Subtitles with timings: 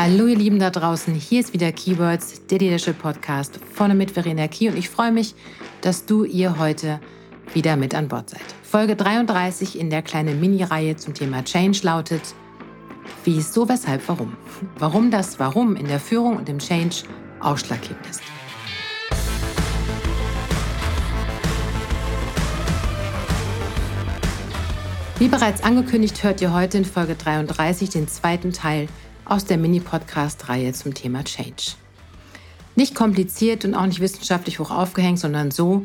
[0.00, 4.46] Hallo ihr Lieben da draußen, hier ist wieder Keywords, der Leadership Podcast vorne mit Verena
[4.46, 5.34] Key und ich freue mich,
[5.80, 7.00] dass du ihr heute
[7.52, 8.44] wieder mit an Bord seid.
[8.62, 12.22] Folge 33 in der kleinen Mini-Reihe zum Thema Change lautet,
[13.24, 14.36] wie ist so, weshalb, warum.
[14.78, 16.98] Warum das Warum in der Führung und im Change
[17.40, 18.22] ausschlaggebend ist.
[25.18, 28.86] Wie bereits angekündigt, hört ihr heute in Folge 33 den zweiten Teil
[29.28, 31.74] aus der Mini-Podcast-Reihe zum Thema Change.
[32.76, 35.84] Nicht kompliziert und auch nicht wissenschaftlich hoch aufgehängt, sondern so,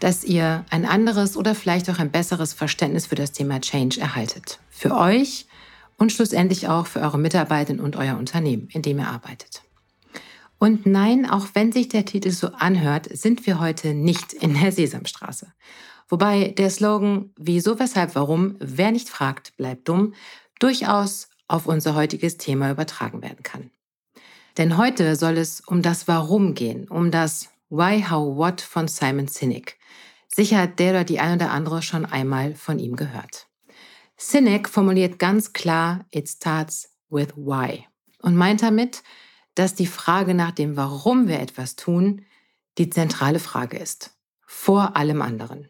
[0.00, 4.58] dass ihr ein anderes oder vielleicht auch ein besseres Verständnis für das Thema Change erhaltet.
[4.70, 5.46] Für euch
[5.98, 9.62] und schlussendlich auch für eure Mitarbeiter und euer Unternehmen, in dem ihr arbeitet.
[10.58, 14.72] Und nein, auch wenn sich der Titel so anhört, sind wir heute nicht in der
[14.72, 15.46] Sesamstraße.
[16.08, 20.12] Wobei der Slogan Wieso, weshalb, warum, wer nicht fragt, bleibt dumm,
[20.58, 23.70] durchaus auf unser heutiges Thema übertragen werden kann.
[24.56, 29.28] Denn heute soll es um das Warum gehen, um das Why, How, What von Simon
[29.28, 29.78] Sinek.
[30.28, 33.48] Sicher hat der oder die ein oder andere schon einmal von ihm gehört.
[34.16, 37.86] Sinek formuliert ganz klar, it starts with why
[38.22, 39.02] und meint damit,
[39.54, 42.24] dass die Frage nach dem Warum wir etwas tun,
[42.78, 44.16] die zentrale Frage ist.
[44.46, 45.68] Vor allem anderen.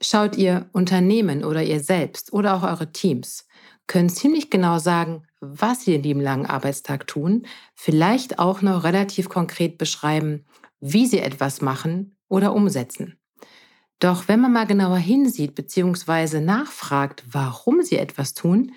[0.00, 3.46] Schaut ihr Unternehmen oder ihr selbst oder auch eure Teams,
[3.86, 9.28] können ziemlich genau sagen, was sie in dem langen Arbeitstag tun, vielleicht auch noch relativ
[9.28, 10.44] konkret beschreiben,
[10.80, 13.18] wie sie etwas machen oder umsetzen.
[13.98, 16.40] Doch wenn man mal genauer hinsieht bzw.
[16.40, 18.72] nachfragt, warum sie etwas tun,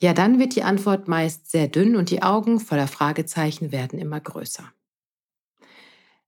[0.00, 4.20] ja, dann wird die Antwort meist sehr dünn und die Augen voller Fragezeichen werden immer
[4.20, 4.64] größer.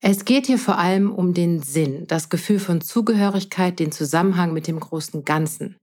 [0.01, 4.67] Es geht hier vor allem um den Sinn, das Gefühl von Zugehörigkeit, den Zusammenhang mit
[4.67, 5.77] dem großen Ganzen.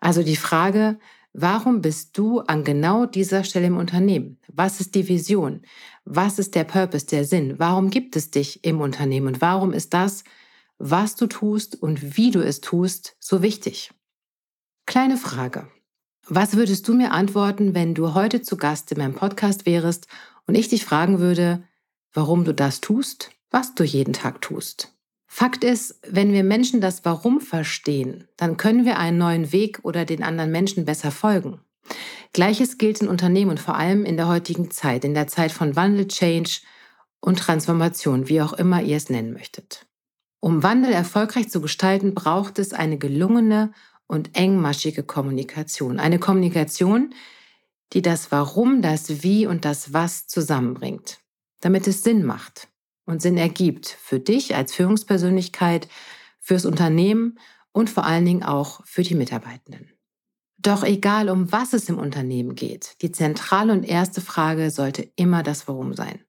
[0.00, 0.98] Also die Frage,
[1.34, 4.38] Warum bist du an genau dieser Stelle im Unternehmen?
[4.48, 5.62] Was ist die Vision?
[6.04, 7.58] Was ist der Purpose, der Sinn?
[7.58, 9.28] Warum gibt es dich im Unternehmen?
[9.28, 10.24] Und warum ist das,
[10.76, 13.92] was du tust und wie du es tust, so wichtig?
[14.84, 15.68] Kleine Frage.
[16.26, 20.08] Was würdest du mir antworten, wenn du heute zu Gast in meinem Podcast wärst
[20.46, 21.64] und ich dich fragen würde,
[22.12, 24.92] warum du das tust, was du jeden Tag tust?
[25.34, 30.04] Fakt ist, wenn wir Menschen das Warum verstehen, dann können wir einen neuen Weg oder
[30.04, 31.58] den anderen Menschen besser folgen.
[32.34, 35.74] Gleiches gilt in Unternehmen und vor allem in der heutigen Zeit, in der Zeit von
[35.74, 36.60] Wandel, Change
[37.20, 39.86] und Transformation, wie auch immer ihr es nennen möchtet.
[40.38, 43.72] Um Wandel erfolgreich zu gestalten, braucht es eine gelungene
[44.06, 45.98] und engmaschige Kommunikation.
[45.98, 47.14] Eine Kommunikation,
[47.94, 51.20] die das Warum, das Wie und das Was zusammenbringt,
[51.62, 52.68] damit es Sinn macht
[53.12, 55.88] und Sinn ergibt für dich als Führungspersönlichkeit,
[56.40, 57.38] fürs Unternehmen
[57.70, 59.92] und vor allen Dingen auch für die Mitarbeitenden.
[60.58, 65.42] Doch egal, um was es im Unternehmen geht, die zentrale und erste Frage sollte immer
[65.42, 66.24] das Warum sein.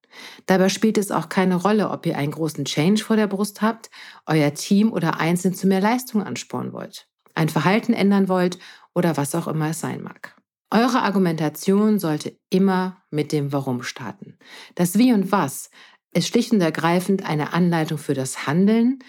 [0.45, 3.89] Dabei spielt es auch keine Rolle, ob ihr einen großen Change vor der Brust habt,
[4.25, 8.59] euer Team oder einzeln zu mehr Leistung anspornen wollt, ein Verhalten ändern wollt
[8.93, 10.35] oder was auch immer es sein mag.
[10.71, 14.39] Eure Argumentation sollte immer mit dem Warum starten.
[14.73, 15.69] Das Wie und Was
[16.13, 18.99] ist schlicht und ergreifend eine Anleitung für das Handeln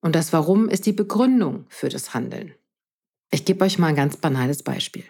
[0.00, 2.54] und das Warum ist die Begründung für das Handeln.
[3.30, 5.04] Ich gebe euch mal ein ganz banales Beispiel.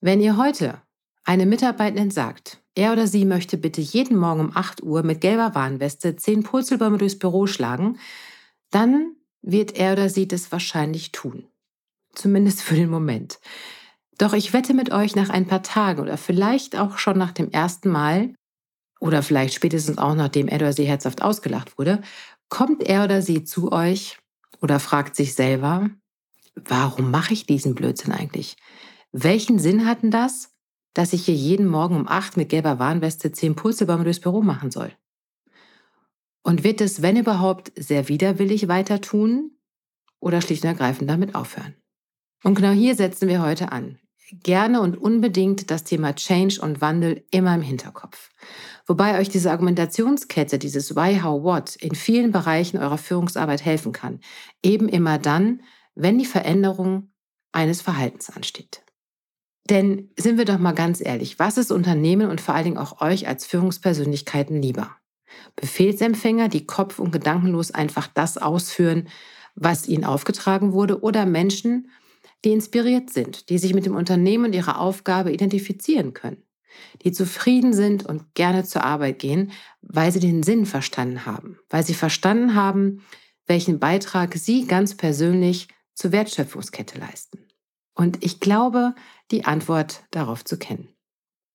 [0.00, 0.80] Wenn ihr heute
[1.24, 5.54] einem Mitarbeitenden sagt, er oder sie möchte bitte jeden Morgen um 8 Uhr mit gelber
[5.54, 7.98] Warnweste 10 Purzelbäume durchs Büro schlagen,
[8.70, 11.46] dann wird er oder sie das wahrscheinlich tun.
[12.14, 13.40] Zumindest für den Moment.
[14.16, 17.50] Doch ich wette mit euch, nach ein paar Tagen oder vielleicht auch schon nach dem
[17.50, 18.34] ersten Mal
[19.00, 22.02] oder vielleicht spätestens auch nachdem er oder sie herzhaft ausgelacht wurde,
[22.48, 24.18] kommt er oder sie zu euch
[24.60, 25.90] oder fragt sich selber,
[26.54, 28.56] warum mache ich diesen Blödsinn eigentlich?
[29.12, 30.54] Welchen Sinn hatten das,
[30.94, 34.70] dass ich hier jeden Morgen um acht mit gelber Warnweste zehn Pulsebäume durchs Büro machen
[34.70, 34.92] soll?
[36.42, 39.52] Und wird es, wenn überhaupt, sehr widerwillig weiter tun
[40.18, 41.74] oder schlicht und ergreifend damit aufhören?
[42.42, 43.98] Und genau hier setzen wir heute an
[44.32, 48.30] gerne und unbedingt das Thema Change und Wandel immer im Hinterkopf.
[48.88, 54.20] Wobei euch diese Argumentationskette, dieses Why, How, What in vielen Bereichen eurer Führungsarbeit helfen kann.
[54.62, 55.60] Eben immer dann,
[55.94, 57.12] wenn die Veränderung
[57.52, 58.82] eines Verhaltens ansteht.
[59.68, 63.02] Denn sind wir doch mal ganz ehrlich, was ist Unternehmen und vor allen Dingen auch
[63.02, 64.96] euch als Führungspersönlichkeiten lieber?
[65.56, 69.08] Befehlsempfänger, die kopf- und gedankenlos einfach das ausführen,
[69.54, 71.90] was ihnen aufgetragen wurde, oder Menschen,
[72.44, 76.42] die inspiriert sind, die sich mit dem Unternehmen und ihrer Aufgabe identifizieren können,
[77.02, 81.84] die zufrieden sind und gerne zur Arbeit gehen, weil sie den Sinn verstanden haben, weil
[81.84, 83.02] sie verstanden haben,
[83.46, 87.46] welchen Beitrag sie ganz persönlich zur Wertschöpfungskette leisten.
[87.94, 88.94] Und ich glaube,
[89.30, 90.88] die Antwort darauf zu kennen.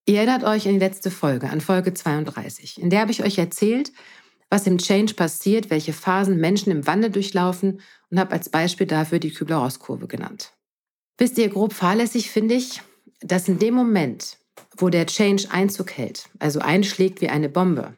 [0.05, 2.81] Ihr erinnert euch an die letzte Folge, an Folge 32.
[2.81, 3.93] In der habe ich euch erzählt,
[4.49, 7.79] was im Change passiert, welche Phasen Menschen im Wandel durchlaufen
[8.09, 10.53] und habe als Beispiel dafür die Kübler-Ross-Kurve genannt.
[11.17, 12.81] Wisst ihr, grob fahrlässig finde ich,
[13.21, 14.37] dass in dem Moment,
[14.77, 17.95] wo der Change Einzug hält, also einschlägt wie eine Bombe,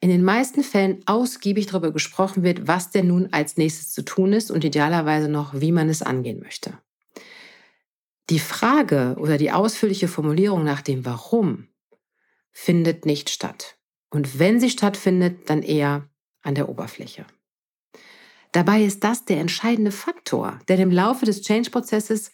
[0.00, 4.32] in den meisten Fällen ausgiebig darüber gesprochen wird, was denn nun als nächstes zu tun
[4.32, 6.78] ist und idealerweise noch, wie man es angehen möchte.
[8.28, 11.68] Die Frage oder die ausführliche Formulierung nach dem Warum
[12.52, 13.78] findet nicht statt.
[14.10, 16.08] Und wenn sie stattfindet, dann eher
[16.42, 17.26] an der Oberfläche.
[18.52, 22.32] Dabei ist das der entscheidende Faktor, denn im Laufe des Change-Prozesses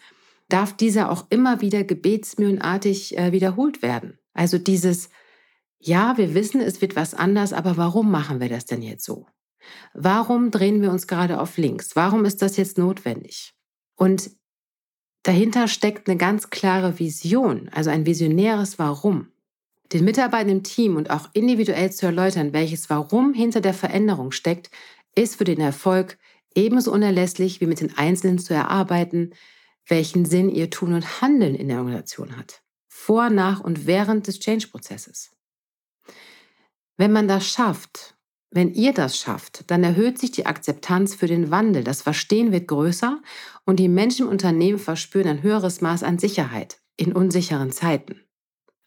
[0.53, 4.19] darf dieser auch immer wieder gebetsmühlenartig äh, wiederholt werden.
[4.35, 5.11] Also dieses,
[5.79, 9.27] ja, wir wissen, es wird was anders, aber warum machen wir das denn jetzt so?
[9.95, 11.95] Warum drehen wir uns gerade auf links?
[11.95, 13.55] Warum ist das jetzt notwendig?
[13.97, 14.31] Und
[15.23, 19.29] Dahinter steckt eine ganz klare Vision, also ein visionäres Warum.
[19.93, 24.71] Den Mitarbeitern im Team und auch individuell zu erläutern, welches Warum hinter der Veränderung steckt,
[25.15, 26.19] ist für den Erfolg
[26.55, 29.33] ebenso unerlässlich wie mit den Einzelnen zu erarbeiten,
[29.87, 32.63] welchen Sinn ihr Tun und Handeln in der Organisation hat.
[32.89, 35.31] Vor, nach und während des Change-Prozesses.
[36.97, 38.15] Wenn man das schafft,
[38.51, 42.69] wenn ihr das schafft, dann erhöht sich die Akzeptanz für den Wandel, das Verstehen wird
[42.69, 43.23] größer
[43.65, 48.21] und die Menschen im Unternehmen verspüren ein höheres Maß an Sicherheit in unsicheren Zeiten.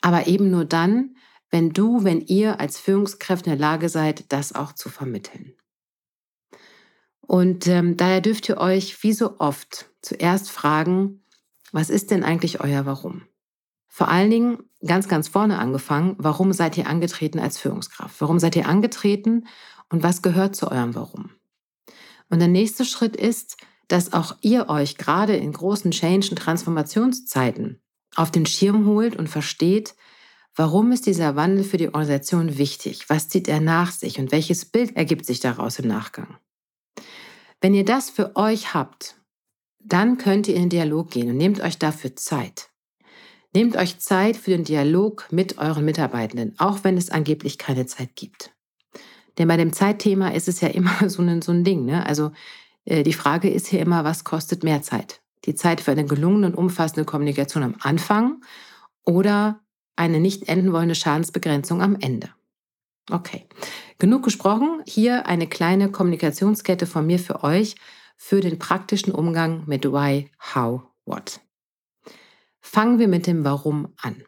[0.02, 1.16] Aber eben nur dann,
[1.50, 5.56] wenn du, wenn ihr als Führungskräfte in der Lage seid, das auch zu vermitteln.
[7.28, 11.24] Und ähm, daher dürft ihr euch wie so oft zuerst fragen,
[11.72, 13.24] was ist denn eigentlich euer Warum?
[13.88, 18.20] Vor allen Dingen ganz, ganz vorne angefangen, warum seid ihr angetreten als Führungskraft?
[18.20, 19.48] Warum seid ihr angetreten
[19.90, 21.32] und was gehört zu eurem Warum?
[22.30, 23.58] Und der nächste Schritt ist,
[23.88, 27.82] dass auch ihr euch gerade in großen Change- und Transformationszeiten
[28.16, 29.96] auf den Schirm holt und versteht,
[30.56, 33.10] warum ist dieser Wandel für die Organisation wichtig?
[33.10, 36.38] Was zieht er nach sich und welches Bild ergibt sich daraus im Nachgang?
[37.62, 39.16] Wenn ihr das für euch habt,
[39.80, 42.70] dann könnt ihr in den Dialog gehen und nehmt euch dafür Zeit.
[43.54, 48.16] Nehmt euch Zeit für den Dialog mit euren Mitarbeitenden, auch wenn es angeblich keine Zeit
[48.16, 48.52] gibt.
[49.38, 51.86] Denn bei dem Zeitthema ist es ja immer so ein, so ein Ding.
[51.86, 52.06] Ne?
[52.06, 52.32] Also
[52.86, 55.22] äh, die Frage ist hier immer, was kostet mehr Zeit?
[55.46, 58.42] Die Zeit für eine gelungene und umfassende Kommunikation am Anfang
[59.06, 59.62] oder
[59.96, 62.30] eine nicht enden wollende Schadensbegrenzung am Ende.
[63.12, 63.48] Okay,
[64.00, 64.82] genug gesprochen.
[64.86, 67.76] Hier eine kleine Kommunikationskette von mir für euch
[68.18, 71.42] für den praktischen Umgang mit Why, How, What.
[72.62, 74.24] Fangen wir mit dem Warum an.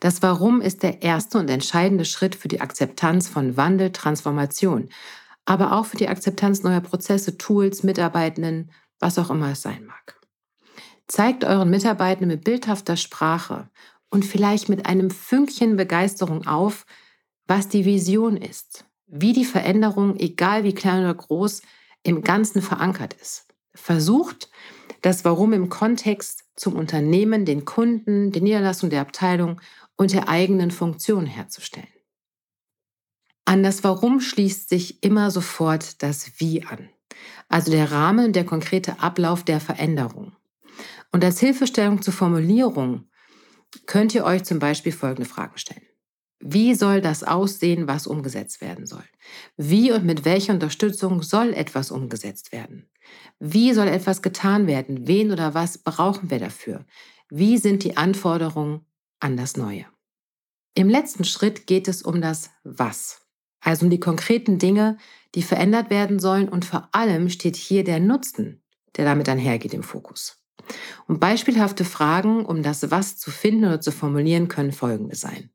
[0.00, 4.88] Das Warum ist der erste und entscheidende Schritt für die Akzeptanz von Wandel, Transformation,
[5.44, 10.20] aber auch für die Akzeptanz neuer Prozesse, Tools, Mitarbeitenden, was auch immer es sein mag.
[11.06, 13.70] Zeigt euren Mitarbeitenden mit bildhafter Sprache
[14.10, 16.84] und vielleicht mit einem Fünkchen Begeisterung auf,
[17.46, 21.62] was die Vision ist, wie die Veränderung, egal wie klein oder groß,
[22.02, 23.46] im Ganzen verankert ist.
[23.74, 24.50] Versucht,
[25.02, 29.60] das Warum im Kontext zum Unternehmen, den Kunden, die Niederlassung der Abteilung
[29.96, 31.88] und der eigenen Funktion herzustellen.
[33.44, 36.90] An das Warum schließt sich immer sofort das Wie an,
[37.48, 40.32] also der Rahmen und der konkrete Ablauf der Veränderung.
[41.12, 43.08] Und als Hilfestellung zur Formulierung
[43.86, 45.87] könnt ihr euch zum Beispiel folgende Fragen stellen.
[46.40, 49.04] Wie soll das aussehen, was umgesetzt werden soll?
[49.56, 52.88] Wie und mit welcher Unterstützung soll etwas umgesetzt werden?
[53.40, 55.08] Wie soll etwas getan werden?
[55.08, 56.84] Wen oder was brauchen wir dafür?
[57.28, 58.86] Wie sind die Anforderungen
[59.18, 59.86] an das Neue?
[60.74, 63.20] Im letzten Schritt geht es um das Was,
[63.60, 64.96] also um die konkreten Dinge,
[65.34, 68.62] die verändert werden sollen und vor allem steht hier der Nutzen,
[68.96, 70.36] der damit einhergeht im Fokus.
[71.08, 75.50] Und beispielhafte Fragen, um das Was zu finden oder zu formulieren, können folgende sein.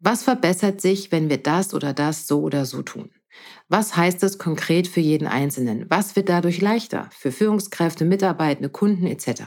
[0.00, 3.10] Was verbessert sich, wenn wir das oder das so oder so tun?
[3.68, 5.86] Was heißt das konkret für jeden Einzelnen?
[5.88, 9.42] Was wird dadurch leichter für Führungskräfte, Mitarbeitende, Kunden etc.?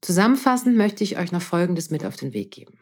[0.00, 2.78] Zusammenfassend möchte ich euch noch Folgendes mit auf den Weg geben.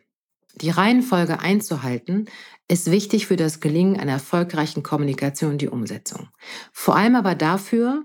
[0.57, 2.27] Die Reihenfolge einzuhalten
[2.69, 6.29] ist wichtig für das Gelingen einer erfolgreichen Kommunikation und die Umsetzung.
[6.73, 8.05] Vor allem aber dafür,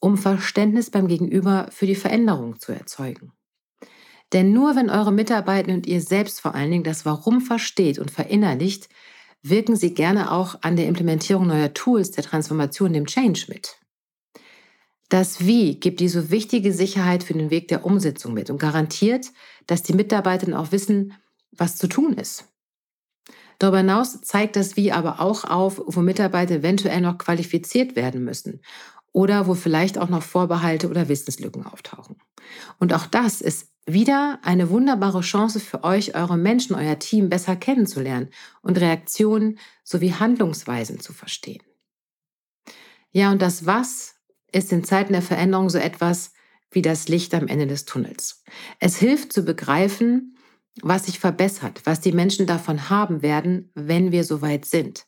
[0.00, 3.32] um Verständnis beim Gegenüber für die Veränderung zu erzeugen.
[4.32, 8.10] Denn nur wenn eure Mitarbeiter und ihr selbst vor allen Dingen das Warum versteht und
[8.10, 8.88] verinnerlicht,
[9.42, 13.78] wirken sie gerne auch an der Implementierung neuer Tools der Transformation, dem Change mit.
[15.08, 19.30] Das Wie gibt diese wichtige Sicherheit für den Weg der Umsetzung mit und garantiert,
[19.66, 21.12] dass die Mitarbeiter auch wissen,
[21.52, 22.44] was zu tun ist.
[23.58, 28.60] Darüber hinaus zeigt das Wie aber auch auf, wo Mitarbeiter eventuell noch qualifiziert werden müssen
[29.12, 32.16] oder wo vielleicht auch noch Vorbehalte oder Wissenslücken auftauchen.
[32.78, 37.54] Und auch das ist wieder eine wunderbare Chance für euch, eure Menschen, euer Team besser
[37.56, 41.62] kennenzulernen und Reaktionen sowie Handlungsweisen zu verstehen.
[43.12, 44.16] Ja, und das Was
[44.52, 46.32] ist in Zeiten der Veränderung so etwas
[46.70, 48.42] wie das Licht am Ende des Tunnels.
[48.80, 50.36] Es hilft zu begreifen,
[50.82, 55.06] was sich verbessert, was die Menschen davon haben werden, wenn wir soweit sind.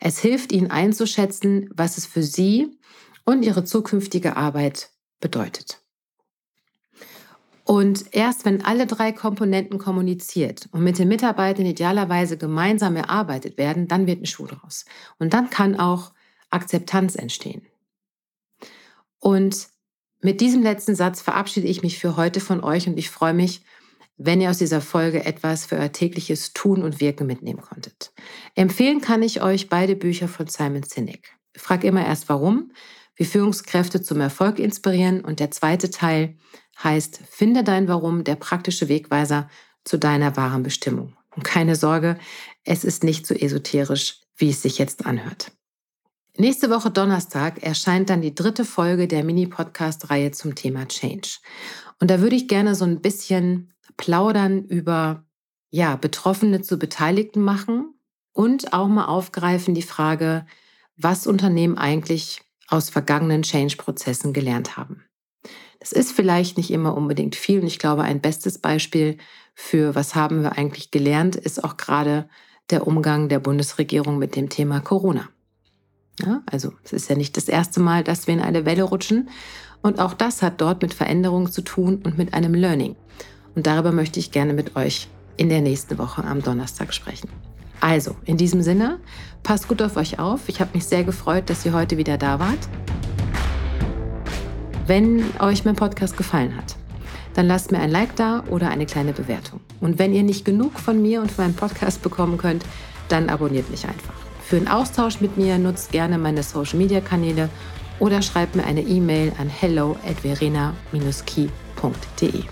[0.00, 2.78] Es hilft ihnen einzuschätzen, was es für sie
[3.24, 4.90] und ihre zukünftige Arbeit
[5.20, 5.83] bedeutet.
[7.64, 13.88] Und erst wenn alle drei Komponenten kommuniziert und mit den Mitarbeitern idealerweise gemeinsam erarbeitet werden,
[13.88, 14.84] dann wird ein Schuh draus.
[15.18, 16.12] Und dann kann auch
[16.50, 17.62] Akzeptanz entstehen.
[19.18, 19.68] Und
[20.20, 23.62] mit diesem letzten Satz verabschiede ich mich für heute von euch und ich freue mich,
[24.16, 28.12] wenn ihr aus dieser Folge etwas für euer tägliches Tun und Wirken mitnehmen konntet.
[28.54, 31.36] Empfehlen kann ich euch beide Bücher von Simon Sinek.
[31.56, 32.72] Frag immer erst warum,
[33.16, 36.36] wie Führungskräfte zum Erfolg inspirieren und der zweite Teil
[36.82, 39.48] heißt Finde dein Warum, der praktische Wegweiser
[39.84, 41.16] zu deiner wahren Bestimmung.
[41.36, 42.18] Und keine Sorge,
[42.64, 45.52] es ist nicht so esoterisch, wie es sich jetzt anhört.
[46.36, 51.38] Nächste Woche Donnerstag erscheint dann die dritte Folge der Mini-Podcast-Reihe zum Thema Change.
[52.00, 55.24] Und da würde ich gerne so ein bisschen plaudern über,
[55.70, 57.94] ja, Betroffene zu Beteiligten machen
[58.32, 60.44] und auch mal aufgreifen die Frage,
[60.96, 65.04] was Unternehmen eigentlich aus vergangenen Change-Prozessen gelernt haben.
[65.80, 69.18] Das ist vielleicht nicht immer unbedingt viel und ich glaube, ein bestes Beispiel
[69.54, 72.28] für was haben wir eigentlich gelernt, ist auch gerade
[72.70, 75.28] der Umgang der Bundesregierung mit dem Thema Corona.
[76.20, 79.28] Ja, also es ist ja nicht das erste Mal, dass wir in eine Welle rutschen
[79.82, 82.96] und auch das hat dort mit Veränderungen zu tun und mit einem Learning.
[83.54, 87.28] Und darüber möchte ich gerne mit euch in der nächsten Woche am Donnerstag sprechen.
[87.80, 88.98] Also, in diesem Sinne,
[89.42, 90.48] passt gut auf euch auf.
[90.48, 92.68] Ich habe mich sehr gefreut, dass ihr heute wieder da wart.
[94.86, 96.76] Wenn euch mein Podcast gefallen hat,
[97.32, 99.60] dann lasst mir ein Like da oder eine kleine Bewertung.
[99.80, 102.66] Und wenn ihr nicht genug von mir und von meinem Podcast bekommen könnt,
[103.08, 104.12] dann abonniert mich einfach.
[104.44, 107.48] Für einen Austausch mit mir nutzt gerne meine Social Media Kanäle
[107.98, 112.42] oder schreibt mir eine E-Mail an hello at verena-key.de.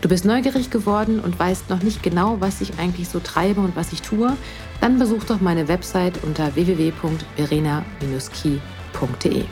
[0.00, 3.76] Du bist neugierig geworden und weißt noch nicht genau, was ich eigentlich so treibe und
[3.76, 4.34] was ich tue?
[4.80, 9.44] Dann besuch doch meine Website unter www.verena-key.de.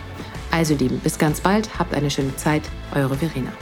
[0.59, 2.63] Also Lieben, bis ganz bald, habt eine schöne Zeit,
[2.93, 3.53] eure Verena.